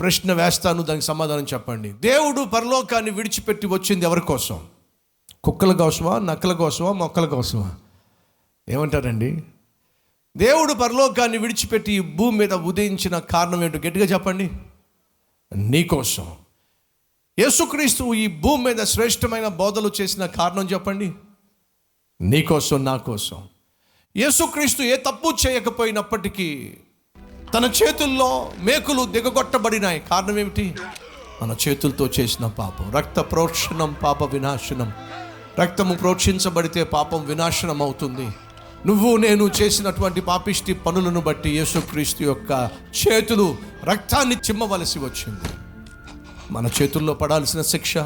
ప్రశ్న 0.00 0.32
వేస్తాను 0.32 0.82
దానికి 0.82 1.06
సమాధానం 1.06 1.44
చెప్పండి. 1.44 1.92
దేవుడు 1.92 2.44
పరలోకాన్ని 2.44 3.10
విడిచిపెట్టి 3.10 3.66
వచ్చింది 3.66 4.04
ఎవరి 4.04 4.20
కోసం? 4.20 4.66
కుక్కల 5.44 5.72
కోసమా 5.72 6.18
నక్కల 6.18 6.52
కోసమా 6.52 6.92
మొక్కల 6.92 7.26
కోసమా? 7.26 7.76
ఏమంటారండి? 8.68 9.42
దేవుడు 10.36 10.72
పరలోకాన్ని 10.72 11.38
విడిచిపెట్టి 11.38 11.92
ఈ 11.92 12.00
భూమి 12.00 12.38
మీద 12.38 12.52
ఉదయించిన 12.54 13.18
కారణం 13.18 13.64
ఏంటో 13.64 13.78
గట్టిగా 13.78 14.04
చెప్పండి. 14.04 14.50
నీకోసం 15.56 16.36
యేసుక్రీస్తు 17.38 18.14
ఈ 18.14 18.26
భూమి 18.26 18.64
మీద 18.64 18.84
శ్రేష్టమైన 18.84 19.48
బోధలు 19.48 19.90
చేసిన 20.00 20.26
కారణం 20.26 20.66
చెప్పండి. 20.66 21.12
నీకోసం 22.20 22.84
నా 22.84 22.96
కోసం. 22.96 23.48
యేసుక్రీస్తు 24.16 24.82
ఏ 24.82 24.96
తప్పు 24.96 25.36
చేయకపోయినప్పటికీ 25.46 26.76
తన 27.54 27.64
చేతుల్లో 27.64 28.50
మేకులు 28.58 29.04
దిగగొట్టబడినాయి. 29.04 30.02
కారణం 30.10 30.38
ఏమిటి? 30.38 30.74
మన 31.42 31.56
చేతులతో 31.68 32.08
చేసిన 32.20 32.46
పాపం. 32.46 32.92
రక్త 32.92 33.20
ప్రోక్షణం 33.20 33.96
పాప 34.02 34.22
వినాశనం. 34.22 34.92
రక్తము 35.60 35.94
ప్రోక్షించబడితే 35.94 36.84
పాపం 36.84 37.24
వినాశనం 37.24 37.82
అవుతుంది 37.82 38.28
నువ్వు 38.86 39.16
నేను 39.16 39.50
చేసినటువంటి 39.62 40.20
పాపిష్టి 40.20 40.74
పనులను 40.74 41.20
బట్టి 41.20 41.50
యేసుక్రీస్తు 41.50 42.22
యొక్క 42.22 42.70
చేతులు 43.08 43.56
రక్తాన్ని 43.84 44.34
చిమ్మవలసి 44.34 44.98
వచ్చింది. 44.98 45.50
మన 46.50 46.70
చేతుల్లో 46.82 47.14
పడాల్సిన 47.14 47.62
శిక్ష 47.62 47.96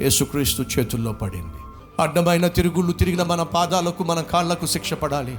యేసుక్రీస్తు 0.00 0.64
చేతుల్లో 0.78 1.12
పడింది. 1.12 1.56
అడ్డమైన 2.00 2.46
తిరుగుళ్ళు 2.46 2.92
తిరిగిన 2.92 3.22
మన 3.22 3.42
పాదాలకు 3.42 4.04
మన 4.04 4.20
కాళ్ళకు 4.20 4.66
శిక్ష 4.66 4.94
పడాలి. 4.94 5.38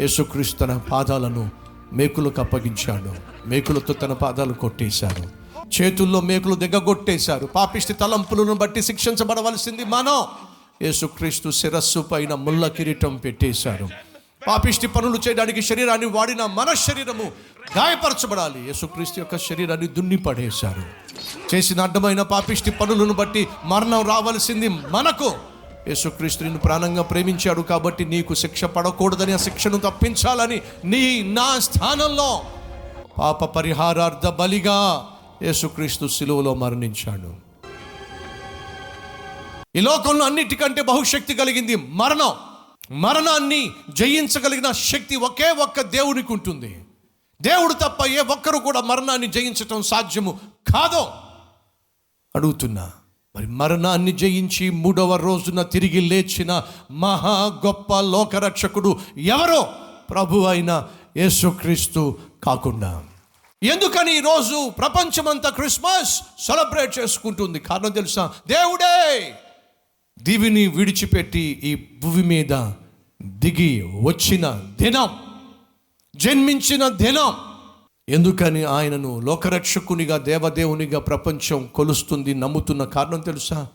యేసుక్రీస్తు 0.00 0.58
తన 0.58 0.76
పాదాలను 0.76 1.67
మేకులకు 1.92 2.40
అప్పగించాడు 2.40 3.14
మేకులతో 3.48 3.92
తన 3.92 4.12
పాదాలు 4.12 4.52
కొట్టేశాడు. 4.52 5.22
చేతుల్లో 5.80 6.20
మేకులు 6.20 6.54
దిగగొట్టేశారు. 6.54 7.46
పాపిష్టి 7.46 7.92
తలంపులను 7.92 8.54
బట్టి 8.54 8.82
శిక్షించబడవలసింది 8.82 9.84
మనం. 9.84 10.22
యేసుక్రీస్తు 10.82 11.50
శిరస్సు 11.50 12.00
పైన 12.00 12.34
ముళ్ళ 12.34 12.66
కిరీటం 12.68 13.16
పెట్టేశారు. 13.16 13.88
పాపిష్టి 14.46 14.86
పనులు 14.86 15.18
చేయడానికి 15.28 15.62
శరీరాన్ని 15.62 16.06
వాడిన 16.06 16.46
మన 16.46 16.72
శరీరము 16.72 17.22
గాయపరచబడాలి. 17.78 18.66
యేసుక్రీస్తు 18.66 19.18
యొక్క 19.18 19.38
శరీరాన్ని 19.38 19.86
దున్ని 19.86 20.16
పడేశారు 20.16 20.82
చేసిన 21.54 21.80
అడ్డమైన 21.80 22.22
పాపిష్టి 22.22 22.70
పనులను 22.70 23.14
బట్టి 23.14 23.48
మరణం 23.64 24.08
రావలసింది 24.08 24.68
మనకు. 24.68 25.57
యేసుక్రీస్తు 25.88 26.42
నిన్ను 26.42 26.60
ప్రాణంగా 26.60 27.02
ప్రేమించాడు 27.02 27.60
కాబట్టి 27.60 28.04
నీకు 28.04 28.34
శిక్ష 28.34 28.64
పడకూడదని 28.64 29.32
ఆ 29.32 29.36
శిక్షను 29.36 29.78
తప్పించాలని 29.78 30.60
నీ 30.84 31.22
నా 31.22 31.58
స్థానంలో 31.58 32.42
పాప 33.18 33.44
పరిహారార్థ 33.44 34.26
బలిగా 34.26 35.06
యేసుక్రీస్తు 35.42 36.06
శిలువలో 36.06 36.54
మరణించాడు. 36.54 37.48
ఈ 39.76 39.80
లోకంలో 39.80 40.24
అన్నిటికంటే 40.24 40.82
బహుశక్తి 40.82 41.34
కలిగింది 41.34 41.76
మరణం. 41.76 42.32
మరణాన్ని 42.90 43.70
జయించగలిగిన 43.90 44.70
శక్తి 44.70 45.16
ఒకే 45.16 45.50
ఒక్క 45.50 45.80
దేవునికి 45.80 46.32
ఉంటుంది. 46.32 46.84
దేవుడు 47.42 47.72
తప్ప 47.72 48.06
ఏ 48.06 48.18
ఒక్కరు 48.18 48.58
కూడా 48.58 48.80
మరణాన్ని 48.80 49.26
జయించటం 49.26 49.82
సాధ్యము 49.82 50.40
కాదో. 50.74 51.12
అడుగుతున్నా. 52.36 52.90
మరి 53.36 53.46
మరణాన్ని 53.46 54.12
జయించి 54.12 54.70
మూడవ 54.70 55.16
రోజున 55.16 55.62
తిరిగి 55.62 56.00
లేచిన 56.00 56.62
మహా 56.90 57.60
గొప్ప 57.66 58.00
లోకరక్షకుడు 58.00 58.98
ఎవరో 59.16 59.68
ప్రభు 60.10 60.44
అయిన 60.44 60.86
యేసుక్రీస్తు 61.16 62.18
కాకుండా. 62.44 63.04
ఎందుకని 63.62 64.16
ఈరోజు 64.16 64.70
ప్రపంచమంతా 64.70 65.48
క్రిస్మస్ 65.48 66.20
సెలబ్రేట్ 66.46 66.98
చేసుకుంటుంది? 66.98 67.58
కారణం 67.58 67.90
తెలుసా? 67.90 68.32
దేవుడే 68.46 69.34
దివిని 70.22 70.66
విడిచిపెట్టి 70.66 71.60
ఈ 71.64 71.74
భూమి 71.74 72.22
మీద 72.22 72.72
దిగి 73.22 73.82
వచ్చిన 73.82 74.62
దినం 74.80 75.08
జన్మించిన 76.16 76.88
దినం 76.88 77.34
ఎందుకని 78.08 78.64
ఆయనను 78.64 79.20
లోకరక్షకునిగా 79.20 80.16
దేవదేవునిగా 80.16 80.98
ప్రపంచం 80.98 81.66
కొలుస్తుంది 81.66 82.34
నమ్ముతున్న 82.34 82.84
కారణం 82.84 83.20
తెలుసా? 83.20 83.68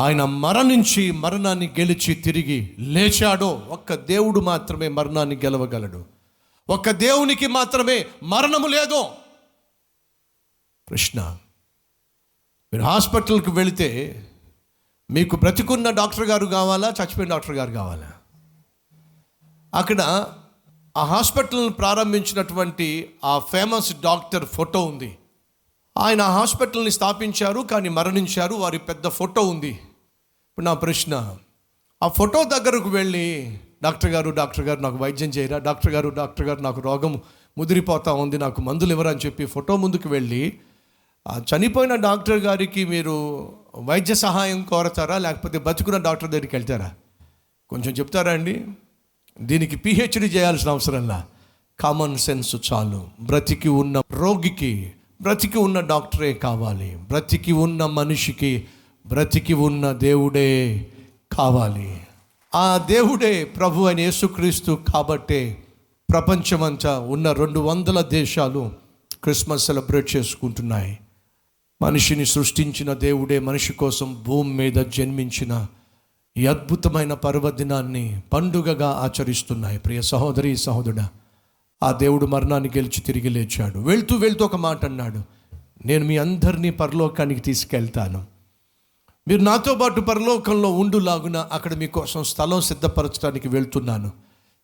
ఆయన 0.00 0.24
మరణించి 0.24 1.10
మరణాన్ని 1.10 1.66
గెలిచి 1.80 2.14
తిరిగి 2.14 2.74
లేచాడో 2.78 3.48
ఒక్క 3.48 3.94
దేవుడు 3.94 4.40
మాత్రమే 4.40 4.88
మరణాన్ని 4.88 5.36
గెలవగలడు. 5.36 6.04
ఒక్క 6.68 6.90
దేవునికి 6.90 7.46
మాత్రమే 7.46 8.06
మరణము 8.22 8.66
లేదు? 8.66 9.04
ప్రశ్న. 10.90 11.38
మీరు 12.72 12.84
హాస్పిటల్కి 12.84 13.50
వెళితే 13.50 14.24
మీకు 15.10 15.36
బ్రతికున్న 15.36 15.90
డాక్టర్ 15.90 16.26
గారు 16.26 16.46
కావాలా? 16.46 16.88
చచ్చిపోయిన 16.88 17.30
డాక్టర్ 17.30 17.56
గారు 17.56 17.70
కావాలా? 17.70 18.12
అక్కడ 19.74 20.26
ఆ 20.96 21.04
హాస్పిటల్ని 21.04 21.70
ప్రారంభించినటువంటి 21.70 23.10
ఆ 23.24 23.38
ఫేమస్ 23.38 24.00
డాక్టర్ 24.00 24.44
ఫోటో 24.44 24.84
ఉంది. 24.84 25.18
ఆయన 25.98 26.22
ఆ 26.22 26.38
హాస్పిటల్ని 26.38 26.90
స్థాపించారు 26.90 27.60
కానీ 27.60 27.88
మరణించారు. 27.88 28.54
వారి 28.54 28.78
పెద్ద 28.78 29.08
ఫోటో 29.08 29.42
ఉంది. 29.42 29.70
ఇప్పుడు 30.50 30.64
నా 30.64 30.74
ప్రశ్న 30.74 31.36
ఆ 32.02 32.08
ఫోటో 32.08 32.44
దగ్గరకు 32.44 32.88
వెళ్ళి 32.88 33.58
డాక్టర్ 33.82 34.10
గారు 34.10 34.30
డాక్టర్ 34.30 34.64
గారు 34.64 34.80
నాకు 34.80 34.96
వైద్యం 34.96 35.28
చేయరా? 35.28 35.58
డాక్టర్ 35.58 35.92
గారు 35.92 36.08
డాక్టర్ 36.08 36.46
గారు 36.46 36.60
నాకు 36.60 36.80
రోగం 36.80 37.22
ముదిరిపోతా 37.58 38.12
ఉంది 38.12 38.38
నాకు 38.38 38.60
మందులు 38.60 38.90
ఇవ్వరని 38.90 39.18
చెప్పి 39.18 39.46
ఫోటో 39.46 39.76
ముందుకు 39.76 40.08
వెళ్ళి 40.08 40.58
ఆ 41.28 41.40
చనిపోయిన 41.56 41.94
డాక్టర్ 41.94 42.38
గారికి 42.38 42.84
మీరు 42.84 43.16
వైద్య 43.76 44.14
సహాయం 44.14 44.62
కోరతారా? 44.62 45.18
లేకపోతే 45.18 45.58
బతుకున్న 45.58 45.98
డాక్టర్ 45.98 46.30
దగ్గరికి 46.30 46.56
వెళ్తారా? 46.56 46.94
కొంచెం 47.68 47.92
చెప్తారా 47.92 48.32
అండి? 48.32 48.66
దీనికి 49.40 49.76
పిహెచ్డి 49.76 50.26
చేయాల్సిన 50.26 50.70
అవసరంలా 50.70 51.26
కామన్ 51.80 52.18
సెన్స్ 52.18 52.56
చాలు. 52.72 53.08
బ్రతికి 53.20 53.68
ఉన్న 53.68 54.02
రోగికి 54.10 54.92
బ్రతికి 55.22 55.58
ఉన్న 55.58 55.80
డాక్టరే 55.80 56.32
కావాలి. 56.32 56.96
బ్రతికి 56.96 57.52
ఉన్న 57.52 57.86
మనిషికి 57.86 58.64
బ్రతికి 59.06 59.54
ఉన్న 59.54 59.92
దేవుడే 59.92 60.86
కావాలి. 61.32 62.00
ఆ 62.54 62.86
దేవుడే 62.90 63.44
ప్రభు 63.44 63.82
అని 63.82 64.02
యేసుక్రీస్తు 64.02 64.78
కాబట్టే 64.94 65.62
ప్రపంచమంతా 66.10 66.98
ఉన్న 66.98 67.32
రెండు 67.32 67.60
వందల 67.60 68.00
దేశాలు 68.00 68.72
క్రిస్మస్ 69.22 69.66
సెలబ్రేట్ 69.66 70.16
చేసుకుంటున్నాయి. 70.16 70.98
మనిషిని 71.82 72.26
సృష్టించిన 72.26 72.92
దేవుడే 72.92 73.38
మనిషి 73.38 73.72
కోసం 73.72 74.22
భూమి 74.26 74.54
మీద 74.54 74.72
జన్మించిన 74.72 75.66
ఈ 76.36 76.46
అద్భుతమైన 76.46 77.14
పర్వదినాన్ని 77.14 78.20
పండుగగా 78.32 78.88
ఆచరిస్తున్నాయి. 78.88 79.78
ప్రియ 79.78 80.02
సహోదరి 80.02 80.56
సహోదరుడా 80.56 81.08
ఆ 81.82 81.92
దేవుడు 81.92 82.26
మరణాన్ని 82.26 82.68
గెలిచి 82.68 83.00
తిరిగి 83.00 83.28
లేచాడు. 83.28 83.78
వెళ్తూ 83.78 84.16
వెళ్తూ 84.16 84.44
ఒక 84.44 84.56
మాట 84.56 84.84
అన్నాడు 84.84 85.20
నేను 85.86 86.04
మీ 86.04 86.16
అందరినీ 86.16 86.70
పరలోకానికి 86.70 87.40
తీసుకెళ్తాను. 87.40 88.24
మీరు 89.28 89.40
నాతో 89.40 89.74
పాటు 89.74 90.00
పరలోకంలో 90.00 90.72
ఉండులాగున 90.72 91.36
అక్కడ 91.52 91.74
మీకోసం 91.74 92.24
స్థలం 92.24 92.60
సిద్ధపరచడానికి 92.60 93.48
వెళ్తున్నాను. 93.48 94.10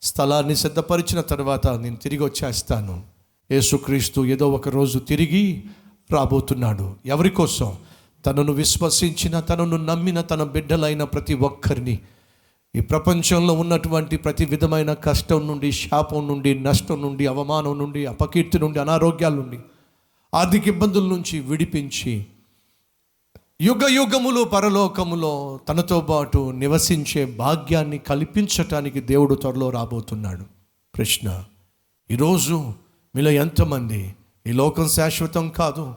స్థలాన్ని 0.02 0.56
సిద్ధపరిచిన 0.56 1.20
తర్వాత 1.20 1.68
నేను 1.68 1.96
తిరిగి 1.96 2.24
వచ్చేస్తాను. 2.24 3.02
యేసుక్రీస్తు 3.50 4.24
ఏదో 4.24 4.50
ఒక 4.50 4.68
రోజు 4.68 4.98
తిరిగి 4.98 5.64
రాబోతున్నాడు. 6.12 6.94
ఎవరి 7.06 7.30
కోసం? 7.30 7.76
తనను 8.26 8.52
విశ్వసించిన 8.52 9.40
తనను 9.40 9.76
నమ్మిన 9.76 10.20
తన 10.20 10.42
బిడ్డలైన 10.42 11.04
ప్రతి 11.04 11.34
ఒక్కరిని. 11.34 11.98
ఈ 12.76 12.80
ప్రపంచంలో 12.80 13.54
ఉన్నటువంటి 13.54 14.16
ప్రతి 14.16 14.44
విధమైన 14.44 14.92
కష్టం 14.92 15.46
నుండి 15.46 15.72
శాపం 15.72 16.28
నుండి 16.28 16.58
నష్టం 16.58 17.02
నుండి 17.02 17.26
అవమానం 17.26 17.78
నుండి 17.78 18.06
అపకీర్తి 18.06 18.58
నుండి 18.58 18.78
అనారోగ్యాల 18.78 19.34
నుండి 19.34 19.58
ఆర్థిక 20.34 20.68
ఇబ్బందుల 20.68 21.06
నుంచి 21.06 21.40
విడిపించి 21.40 22.26
యుగ 23.62 23.88
యుగములు 23.88 24.44
పరలోకములో 24.44 25.60
తనతో 25.68 26.00
పాటు 26.00 26.50
నివసించే 26.50 27.24
భాగ్యాన్ని 27.24 27.98
కల్పించటానికి 27.98 29.00
దేవుడు 29.00 29.34
త్వరలో 29.34 29.70
రాబోతున్నాడు. 29.70 30.44
ప్రశ్న 30.96 31.44
ఈరోజు 32.10 32.72
మీలో 33.16 33.30
ఎంతమంది 33.30 34.14
ఈ 34.46 34.52
లోకం 34.52 34.88
శాశ్వతం 34.88 35.48
కాదు. 35.48 35.94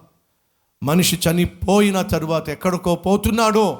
మనిషి 0.83 1.19
చనిపోయిన 1.29 2.01
తరువాత 2.01 2.49
ఎక్కడికో 2.49 2.95
పోతున్నాడో 2.95 3.79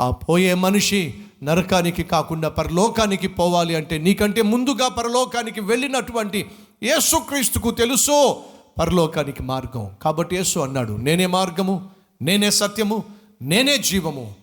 ఆ 0.00 0.10
పోయే 0.10 0.54
మనిషి 0.54 1.14
నరకానికి 1.42 2.02
కాకుండా 2.02 2.48
పరలోకానికి 2.48 3.28
పోవాలి 3.28 3.74
అంటే 3.74 3.98
నీకంటే 3.98 4.42
ముందుగా 4.42 4.88
పరలోకానికి 4.88 5.60
వెళ్ళినటువంటి 5.60 6.46
యేసుక్రీస్తుకు 6.82 7.70
తెలుసు 7.70 8.36
పరలోకానికి 8.80 9.42
మార్గం. 9.42 9.90
కాబట్టి 10.02 10.36
యేసు 10.36 10.58
అన్నాడు 10.58 10.92
నేనే 10.92 11.26
మార్గము 11.26 11.90
నేనే 12.22 12.50
సత్యము 12.50 13.04
నేనే 13.42 13.78
జీవము. 13.78 14.34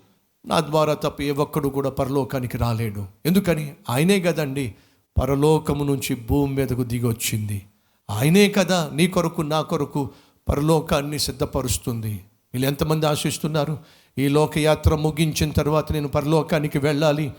నా 0.45 0.59
ద్వారా 0.59 0.93
తప్ప 0.93 1.21
ఏ 1.21 1.31
ఒక్కడు 1.31 1.69
కూడా 1.69 1.89
పరలోకానికి 1.89 2.57
రాలేడు. 2.57 3.05
ఎందుకని? 3.25 3.71
ఆయనే 3.89 4.19
కదండి 4.19 4.75
పరలోకము 5.21 5.83
నుంచి 5.83 6.15
భూమి 6.15 6.55
మీదకు 6.55 6.83
దిగొచ్చింది. 6.83 7.63
ఆయనే 8.09 8.49
కదా 8.49 8.91
నీ 8.93 9.07
కొరకు 9.07 9.41
నా 9.41 9.61
కొరకు 9.61 10.09
పరలోకాన్ని 10.49 11.19
సిద్ధపరుస్తుంది. 11.19 12.13
వీళ్ళు 12.53 12.67
ఎంతమంది 12.67 13.05
ఆశిస్తున్నారు? 13.05 13.77
ఈ 14.17 14.27
లోకయాత్ర 14.27 14.95
ముగించిన 14.95 15.51
తర్వాత 15.51 15.91
నేను 15.91 16.07
పరలోకానికి 16.07 16.79
వెళ్ళాలి 16.79 17.31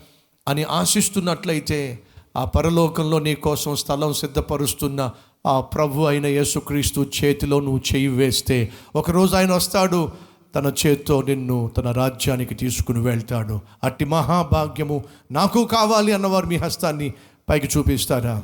అని 0.47 0.63
ఆశిస్తున్నట్లయితే 0.63 1.99
ఆ 2.37 2.45
పరలోకంలో 2.45 3.19
నీ 3.19 3.35
కోసం 3.35 3.75
స్థలం 3.75 4.13
సిద్ధపరుస్తున్న 4.13 5.11
ఆ 5.45 5.61
ప్రభు 5.61 6.01
అయిన 6.03 6.25
యేసుక్రీస్తు 6.25 7.05
చేతిలో 7.23 7.59
నువ్వు 7.59 7.81
చేయి 7.95 8.07
వేస్తే 8.07 8.69
ఒకరోజు 8.95 9.35
ఆయన 9.35 9.53
వస్తాడు. 9.53 10.11
తన 10.55 10.73
చేత్తో 10.85 11.21
నిన్ను 11.21 11.71
తన 11.77 11.91
రాజ్యానికి 11.91 12.55
తీసుకుని 12.55 12.99
వెళ్తాడు. 12.99 13.59
అట్టి 13.83 14.05
మహాభాగ్యము 14.05 15.03
నాకు 15.31 15.65
కావాలి 15.65 16.11
అన్నవారు 16.11 16.45
మీ 16.45 16.55
హస్తాన్ని 16.55 17.13
పైకి 17.49 17.69
చూపిస్తారా? 17.77 18.43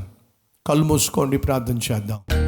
కళ్ళు 0.67 0.83
మూసుకోండి 0.83 1.37
ప్రార్థన 1.37 1.79
చేద్దాం. 1.91 2.44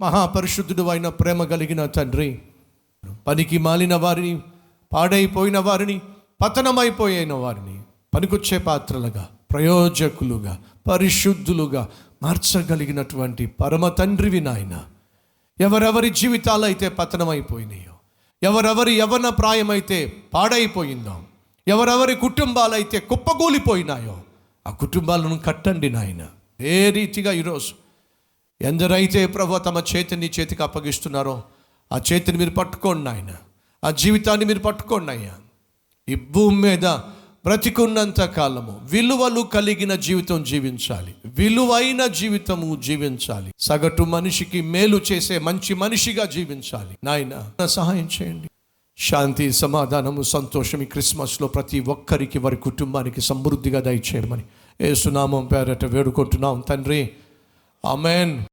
మహాపరిశుద్ధుడు 0.00 0.82
అయిన 0.82 1.08
ప్రేమ 1.08 1.44
కలిగిన 1.44 1.86
తండ్రి. 1.86 2.38
పనికి 3.26 3.58
మాలిన 3.58 3.94
వారిని 3.94 4.40
పాడైపోయిన 4.92 5.58
వారిని 5.58 6.00
పతనమైపోయిన 6.40 7.32
వారిని 7.32 7.82
పనికొచ్చే 8.14 8.58
పాత్రలుగా 8.58 9.28
ప్రయోజకులుగా 9.50 10.58
పరిశుద్ధులుగా 10.90 11.88
మార్చగలిగినటువంటి 12.22 13.46
పరమ 13.46 13.88
తండ్రివి 13.88 14.40
నాయన. 14.40 14.84
ఎవరెవరి 15.60 16.10
జీవితాలు 16.10 16.64
అయితే 16.64 16.88
పతనమైపోయినాయో 16.88 17.94
ఎవరెవరి 18.42 18.92
యవన 18.94 19.28
ప్రాయమైతే 19.28 20.12
పాడైపోయిందో 20.34 21.22
ఎవరెవరి 21.68 22.14
కుటుంబాలైతే 22.14 23.00
కుప్పకూలిపోయినాయో 23.00 24.20
ఆ 24.66 24.70
కుటుంబాలను 24.70 25.38
కట్టండి 25.38 25.90
నాయన. 25.90 26.26
ఏ 26.60 26.90
రీతిగా 26.90 27.32
ఈరోజు 27.32 27.87
ఎందరైతే 28.62 29.26
ప్రభు 29.26 29.58
తమ 29.58 29.82
చేతిని 29.96 30.30
చేతికి 30.40 30.62
అప్పగిస్తున్నారో 30.62 31.42
ఆ 31.92 32.00
చేతిని 32.12 32.38
మీరు 32.38 32.50
పట్టుకోండి 32.50 33.04
నాయన. 33.04 33.32
ఆ 33.84 33.90
జీవితాన్ని 33.90 34.46
మీరు 34.46 34.58
పట్టుకోండి 34.58 35.12
అయ్యా. 35.12 35.34
ఈ 36.08 36.14
భూమి 36.14 36.62
మీద 36.62 36.86
బ్రతికున్నంత 37.44 38.20
కాలము 38.20 38.80
విలువలు 38.82 39.40
కలిగిన 39.40 39.94
జీవితం 39.94 40.42
జీవించాలి. 40.42 41.14
విలువైన 41.26 42.06
జీవితము 42.06 42.76
జీవించాలి. 42.76 43.52
సగటు 43.58 44.02
మనిషికి 44.02 44.62
మేలు 44.62 45.00
చేసే 45.12 45.38
మంచి 45.38 45.74
మనిషిగా 45.74 46.24
జీవించాలి. 46.24 46.96
నాయన 47.04 47.66
సహాయం 47.66 48.08
చేయండి. 48.22 48.48
శాంతి 48.98 49.52
సమాధానము 49.52 50.22
సంతోషం 50.22 50.82
ఈ 50.82 50.84
క్రిస్మస్లో 50.84 51.48
ప్రతి 51.48 51.80
ఒక్కరికి 51.80 52.38
వారి 52.38 52.56
కుటుంబానికి 52.56 53.20
సమృద్ధిగా 53.20 53.80
దయచేయమని. 53.80 54.42
ఏసునామం 54.80 55.46
పేరట 55.46 55.84
వేడుకుంటున్నాం. 55.84 56.62
తండ్రి 56.68 57.10
Amen. 57.84 58.46